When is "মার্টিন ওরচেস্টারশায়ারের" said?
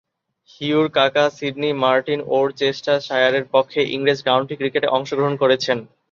1.83-3.45